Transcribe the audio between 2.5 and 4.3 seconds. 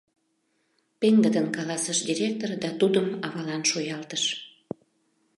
да тудым авалан шуялтыш.